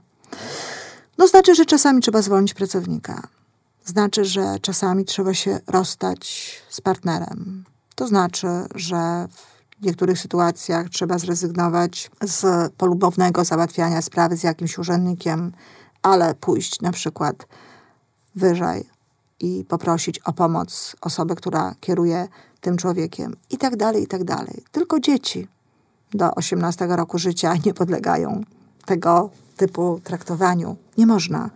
No 1.20 1.28
znaczy, 1.28 1.56
że 1.56 1.66
czasami 1.66 2.02
trzeba 2.02 2.22
zwolnić 2.22 2.54
pracownika. 2.54 3.28
Znaczy, 3.86 4.26
że 4.26 4.60
czasami 4.62 5.06
trzeba 5.06 5.34
się 5.34 5.60
rozstać 5.68 6.52
z 6.70 6.82
partnerem. 6.82 7.64
To 7.96 8.08
znaczy, 8.08 8.48
że 8.76 9.28
w 9.82 9.86
niektórych 9.86 10.20
sytuacjach 10.20 10.90
trzeba 10.90 11.18
zrezygnować 11.18 12.12
z 12.22 12.72
polubownego 12.74 13.46
załatwiania 13.46 14.02
sprawy 14.02 14.38
z 14.38 14.44
jakimś 14.44 14.78
urzędnikiem, 14.78 15.52
ale 16.02 16.36
pójść 16.36 16.82
na 16.82 16.92
przykład 16.92 17.48
wyżej 18.36 18.90
i 19.40 19.66
poprosić 19.68 20.20
o 20.20 20.34
pomoc 20.34 20.96
osobę, 21.02 21.36
która 21.36 21.76
kieruje 21.80 22.28
tym 22.62 22.78
człowiekiem 22.78 23.36
i 23.50 23.58
tak 23.58 23.76
dalej, 23.76 24.04
i 24.04 24.08
tak 24.08 24.24
dalej. 24.24 24.64
Tylko 24.72 25.00
dzieci 25.00 25.48
do 26.14 26.36
18 26.36 26.88
roku 26.88 27.18
życia 27.18 27.54
nie 27.66 27.74
podlegają 27.74 28.44
tego 28.86 29.30
typu 29.60 30.01
traktowaniu. 30.04 30.75
Nie 30.98 31.08
można 31.08 31.50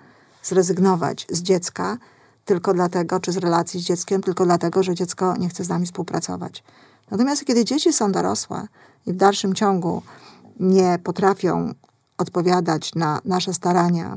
zrezygnować 0.43 1.27
z 1.29 1.41
dziecka 1.41 1.98
tylko 2.45 2.74
dlatego, 2.74 3.19
czy 3.19 3.31
z 3.31 3.38
relacji 3.38 3.79
z 3.79 3.83
dzieckiem, 3.83 4.22
tylko 4.22 4.45
dlatego, 4.45 4.83
że 4.83 4.95
dziecko 4.95 5.38
nie 5.38 5.50
chce 5.50 5.63
z 5.63 5.69
nami 5.69 5.86
współpracować. 5.86 6.63
Natomiast 7.12 7.45
kiedy 7.45 7.65
dzieci 7.65 7.93
są 7.93 8.12
dorosłe 8.12 8.67
i 9.05 9.13
w 9.13 9.15
dalszym 9.15 9.53
ciągu 9.53 10.01
nie 10.60 11.00
potrafią 11.03 11.74
odpowiadać 12.17 12.95
na 12.95 13.19
nasze 13.25 13.53
starania 13.53 14.15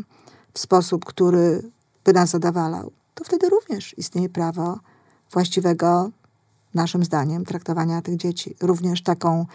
w 0.53 0.59
sposób, 0.59 1.05
który 1.05 1.71
by 2.05 2.13
nas 2.13 2.31
zadawalał, 2.31 2.93
to 3.15 3.25
wtedy 3.25 3.49
również 3.49 3.99
istnieje 3.99 4.29
prawo 4.29 4.79
właściwego, 5.33 6.11
naszym 6.77 7.05
zdaniem, 7.05 7.45
traktowania 7.45 8.03
tych 8.03 8.17
dzieci. 8.17 8.57
Również 8.61 9.03
taką 9.03 9.47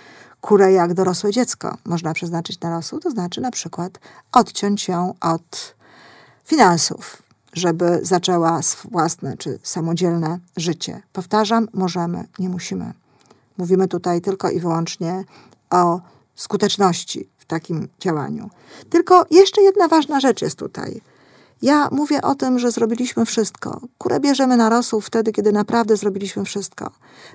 kurę 0.41 0.71
jak 0.71 0.93
dorosłe 0.93 1.31
dziecko 1.31 1.77
można 1.85 2.13
przeznaczyć 2.13 2.59
na 2.59 2.69
rosół, 2.69 2.99
to 2.99 3.11
znaczy 3.11 3.41
na 3.41 3.51
przykład 3.51 3.99
odciąć 4.31 4.87
ją 4.87 5.13
od 5.21 5.75
finansów, 6.43 7.23
żeby 7.53 7.99
zaczęła 8.03 8.59
własne 8.91 9.37
czy 9.37 9.59
samodzielne 9.63 10.39
życie. 10.57 11.01
Powtarzam, 11.13 11.67
możemy, 11.73 12.27
nie 12.39 12.49
musimy. 12.49 12.93
Mówimy 13.57 13.87
tutaj 13.87 14.21
tylko 14.21 14.49
i 14.49 14.59
wyłącznie 14.59 15.23
o 15.69 16.01
skuteczności 16.35 17.29
w 17.37 17.45
takim 17.45 17.87
działaniu. 17.99 18.49
Tylko 18.89 19.25
jeszcze 19.31 19.61
jedna 19.61 19.87
ważna 19.87 20.19
rzecz 20.19 20.41
jest 20.41 20.55
tutaj. 20.55 21.01
Ja 21.61 21.89
mówię 21.91 22.21
o 22.21 22.35
tym, 22.35 22.59
że 22.59 22.71
zrobiliśmy 22.71 23.25
wszystko. 23.25 23.81
Kurę 23.97 24.19
bierzemy 24.19 24.57
na 24.57 24.69
rosół 24.69 25.01
wtedy, 25.01 25.31
kiedy 25.31 25.51
naprawdę 25.51 25.97
zrobiliśmy 25.97 26.45
wszystko. 26.45 26.91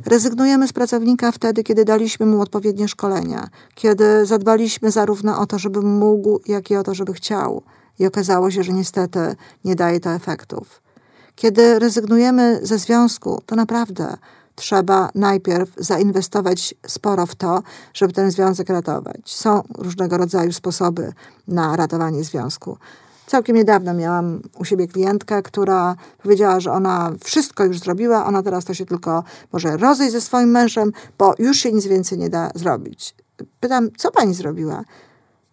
Rezygnujemy 0.07 0.69
z 0.69 0.73
pracownika 0.73 1.33
wtedy, 1.33 1.63
kiedy 1.63 1.85
daliśmy 1.85 2.27
mu 2.27 2.41
odpowiednie 2.41 2.89
szkolenia, 2.89 3.49
kiedy 3.75 4.27
zadbaliśmy 4.27 4.91
zarówno 4.91 5.39
o 5.39 5.47
to, 5.47 5.59
żeby 5.59 5.83
mógł, 5.83 6.41
jak 6.47 6.71
i 6.71 6.77
o 6.77 6.83
to, 6.83 6.95
żeby 6.95 7.13
chciał. 7.13 7.63
I 7.99 8.07
okazało 8.07 8.51
się, 8.51 8.63
że 8.63 8.73
niestety 8.73 9.37
nie 9.65 9.75
daje 9.75 10.01
to 10.01 10.11
efektów. 10.11 10.83
Kiedy 11.37 11.79
rezygnujemy 11.79 12.61
ze 12.63 12.79
związku, 12.79 13.43
to 13.47 13.57
naprawdę 13.57 14.17
trzeba 14.55 15.11
najpierw 15.15 15.71
zainwestować 15.77 16.75
sporo 16.87 17.27
w 17.27 17.35
to, 17.35 17.63
żeby 17.95 18.13
ten 18.13 18.31
związek 18.31 18.69
ratować. 18.69 19.21
Są 19.25 19.63
różnego 19.79 20.19
rodzaju 20.19 20.53
sposoby 20.53 21.13
na 21.49 21.77
ratowanie 21.77 22.25
związku. 22.25 22.79
Całkiem 23.27 23.57
niedawno 23.57 23.95
miałam 23.95 24.41
u 24.59 24.65
siebie 24.65 24.89
klientkę, 24.89 25.43
która 25.43 25.97
powiedziała, 26.23 26.61
że 26.61 26.73
ona 26.73 27.13
wszystko 27.25 27.65
już 27.65 27.79
zrobiła, 27.79 28.27
ona 28.27 28.43
teraz 28.43 28.65
to 28.65 28.75
się 28.75 28.87
tylko 28.87 29.25
może 29.53 29.77
rozejść 29.77 30.13
ze 30.13 30.21
swoim 30.21 30.51
mężem, 30.51 30.93
bo 31.19 31.35
już 31.39 31.57
się 31.57 31.73
nic 31.73 31.87
więcej 31.87 32.19
nie 32.19 32.31
da 32.31 32.51
zrobić. 32.55 33.15
Pytam, 33.61 33.91
co 33.97 34.11
pani 34.11 34.35
zrobiła? 34.35 34.85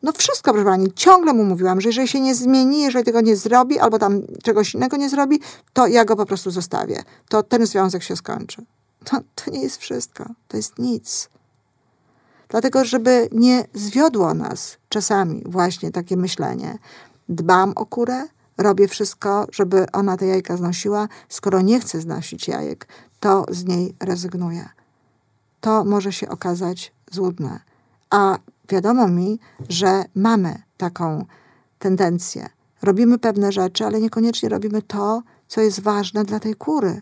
No 0.03 0.11
wszystko, 0.11 0.51
proszę 0.51 0.65
pani. 0.65 0.93
Ciągle 0.93 1.33
mu 1.33 1.43
mówiłam, 1.43 1.81
że 1.81 1.89
jeżeli 1.89 2.07
się 2.07 2.19
nie 2.19 2.35
zmieni, 2.35 2.81
jeżeli 2.81 3.05
tego 3.05 3.21
nie 3.21 3.35
zrobi, 3.35 3.79
albo 3.79 3.99
tam 3.99 4.21
czegoś 4.43 4.73
innego 4.73 4.97
nie 4.97 5.09
zrobi, 5.09 5.39
to 5.73 5.87
ja 5.87 6.05
go 6.05 6.15
po 6.15 6.25
prostu 6.25 6.51
zostawię. 6.51 7.03
To 7.29 7.43
ten 7.43 7.65
związek 7.65 8.03
się 8.03 8.15
skończy. 8.15 8.65
To, 9.03 9.19
to 9.35 9.51
nie 9.51 9.61
jest 9.61 9.77
wszystko. 9.77 10.25
To 10.47 10.57
jest 10.57 10.79
nic. 10.79 11.29
Dlatego, 12.49 12.85
żeby 12.85 13.29
nie 13.31 13.65
zwiodło 13.73 14.33
nas 14.33 14.77
czasami 14.89 15.43
właśnie 15.45 15.91
takie 15.91 16.17
myślenie, 16.17 16.77
dbam 17.29 17.73
o 17.75 17.85
kurę, 17.85 18.27
robię 18.57 18.87
wszystko, 18.87 19.47
żeby 19.51 19.85
ona 19.91 20.17
te 20.17 20.25
jajka 20.25 20.57
znosiła. 20.57 21.07
Skoro 21.29 21.61
nie 21.61 21.79
chce 21.79 22.01
znosić 22.01 22.47
jajek, 22.47 22.87
to 23.19 23.45
z 23.49 23.65
niej 23.65 23.95
rezygnuję. 23.99 24.69
To 25.61 25.85
może 25.85 26.13
się 26.13 26.29
okazać 26.29 26.93
złudne. 27.11 27.59
A 28.09 28.37
wiadomo 28.69 29.07
mi, 29.07 29.39
że 29.69 30.03
mamy 30.15 30.61
taką 30.77 31.25
tendencję. 31.79 32.49
Robimy 32.81 33.19
pewne 33.19 33.51
rzeczy, 33.51 33.85
ale 33.85 34.01
niekoniecznie 34.01 34.49
robimy 34.49 34.81
to, 34.81 35.23
co 35.47 35.61
jest 35.61 35.79
ważne 35.79 36.23
dla 36.23 36.39
tej 36.39 36.55
kury. 36.55 37.01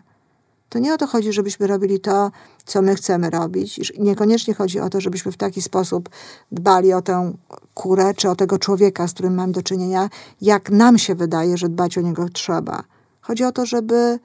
To 0.68 0.78
nie 0.78 0.94
o 0.94 0.98
to 0.98 1.06
chodzi, 1.06 1.32
żebyśmy 1.32 1.66
robili 1.66 2.00
to, 2.00 2.30
co 2.64 2.82
my 2.82 2.94
chcemy 2.94 3.30
robić. 3.30 3.92
Niekoniecznie 3.98 4.54
chodzi 4.54 4.80
o 4.80 4.90
to, 4.90 5.00
żebyśmy 5.00 5.32
w 5.32 5.36
taki 5.36 5.62
sposób 5.62 6.08
dbali 6.52 6.92
o 6.92 7.02
tę 7.02 7.32
kurę 7.74 8.14
czy 8.14 8.30
o 8.30 8.36
tego 8.36 8.58
człowieka, 8.58 9.08
z 9.08 9.12
którym 9.12 9.34
mam 9.34 9.52
do 9.52 9.62
czynienia, 9.62 10.08
jak 10.40 10.70
nam 10.70 10.98
się 10.98 11.14
wydaje, 11.14 11.56
że 11.56 11.68
dbać 11.68 11.98
o 11.98 12.00
niego 12.00 12.28
trzeba. 12.28 12.82
Chodzi 13.20 13.44
o 13.44 13.52
to, 13.52 13.66
żeby 13.66 14.18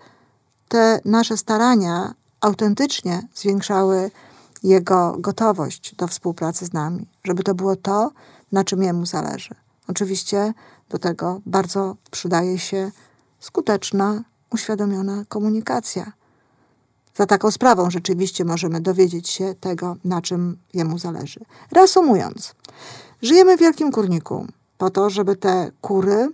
te 0.68 1.00
nasze 1.06 1.38
starania 1.38 2.13
autentycznie 2.42 3.27
zwiększały 3.36 4.12
jego 4.63 5.16
gotowość 5.20 5.96
do 5.96 6.08
współpracy 6.08 6.66
z 6.66 6.74
nami, 6.74 7.08
żeby 7.24 7.44
to 7.44 7.56
było 7.56 7.75
to, 7.75 8.12
na 8.51 8.63
czym 8.63 8.84
jemu 8.84 9.06
zależy. 9.06 9.56
Oczywiście 9.88 10.54
do 10.89 11.00
tego 11.00 11.42
bardzo 11.46 11.96
przydaje 12.12 12.60
się 12.60 12.92
skuteczna, 13.39 14.24
uświadomiona 14.51 15.24
komunikacja. 15.30 16.12
Za 17.16 17.25
taką 17.25 17.51
sprawą 17.51 17.92
rzeczywiście 17.92 18.46
możemy 18.46 18.82
dowiedzieć 18.82 19.30
się 19.30 19.56
tego, 19.60 19.96
na 20.04 20.22
czym 20.22 20.58
jemu 20.74 20.98
zależy. 20.98 21.39
Reasumując, 21.72 22.56
żyjemy 23.22 23.58
w 23.58 23.60
wielkim 23.60 23.92
kurniku 23.92 24.48
po 24.78 24.90
to, 24.90 25.10
żeby 25.10 25.36
te 25.36 25.72
kury 25.82 26.30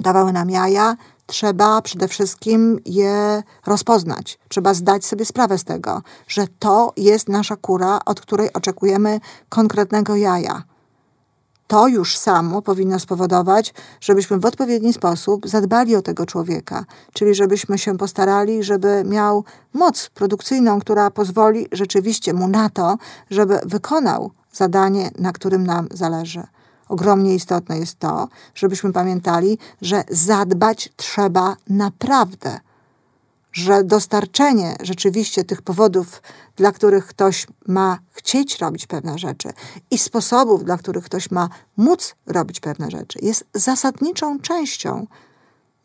dawały 0.00 0.32
nam 0.32 0.50
jaja, 0.50 0.96
trzeba 1.26 1.82
przede 1.82 2.08
wszystkim 2.08 2.80
je 2.84 3.42
rozpoznać. 3.66 4.38
Trzeba 4.48 4.74
zdać 4.74 5.04
sobie 5.04 5.24
sprawę 5.24 5.58
z 5.58 5.64
tego, 5.64 6.02
że 6.28 6.46
to 6.58 6.92
jest 6.96 7.28
nasza 7.28 7.56
kura, 7.56 7.98
od 8.04 8.20
której 8.20 8.52
oczekujemy 8.52 9.20
konkretnego 9.48 10.16
jaja 10.16 10.62
to 11.66 11.88
już 11.88 12.16
samo 12.16 12.62
powinno 12.62 12.98
spowodować, 12.98 13.74
żebyśmy 14.00 14.38
w 14.38 14.44
odpowiedni 14.44 14.92
sposób 14.92 15.48
zadbali 15.48 15.96
o 15.96 16.02
tego 16.02 16.26
człowieka, 16.26 16.84
czyli 17.12 17.34
żebyśmy 17.34 17.78
się 17.78 17.98
postarali, 17.98 18.62
żeby 18.62 19.04
miał 19.04 19.44
moc 19.72 20.10
produkcyjną, 20.14 20.80
która 20.80 21.10
pozwoli 21.10 21.66
rzeczywiście 21.72 22.34
mu 22.34 22.48
na 22.48 22.70
to, 22.70 22.96
żeby 23.30 23.60
wykonał 23.64 24.30
zadanie, 24.56 25.10
na 25.18 25.32
którym 25.32 25.66
nam 25.66 25.88
zależy. 25.90 26.42
Ogromnie 26.88 27.34
istotne 27.34 27.78
jest 27.78 27.98
to, 27.98 28.28
żebyśmy 28.54 28.92
pamiętali, 28.92 29.58
że 29.82 30.04
zadbać 30.10 30.92
trzeba 30.96 31.56
naprawdę 31.68 32.60
że 33.56 33.84
dostarczenie 33.84 34.76
rzeczywiście 34.80 35.44
tych 35.44 35.62
powodów, 35.62 36.22
dla 36.56 36.72
których 36.72 37.06
ktoś 37.06 37.46
ma 37.66 37.98
chcieć 38.12 38.58
robić 38.58 38.86
pewne 38.86 39.18
rzeczy 39.18 39.48
i 39.90 39.98
sposobów, 39.98 40.64
dla 40.64 40.78
których 40.78 41.04
ktoś 41.04 41.30
ma 41.30 41.48
móc 41.76 42.14
robić 42.26 42.60
pewne 42.60 42.90
rzeczy, 42.90 43.18
jest 43.22 43.44
zasadniczą 43.54 44.40
częścią 44.40 45.06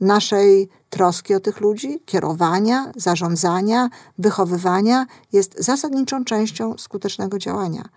naszej 0.01 0.69
troski 0.89 1.35
o 1.35 1.39
tych 1.39 1.61
ludzi, 1.61 1.99
kierowania, 2.05 2.91
zarządzania, 2.95 3.89
wychowywania, 4.17 5.05
jest 5.33 5.63
zasadniczą 5.63 6.25
częścią 6.25 6.77
skutecznego 6.77 7.37
działania. 7.37 7.89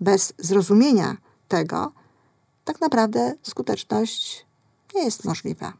Bez 0.00 0.32
zrozumienia 0.38 1.16
tego, 1.48 1.92
tak 2.64 2.80
naprawdę 2.80 3.34
skuteczność 3.42 4.46
nie 4.94 5.04
jest 5.04 5.24
możliwa. 5.24 5.72